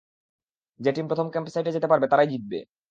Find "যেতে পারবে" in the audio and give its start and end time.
1.75-2.05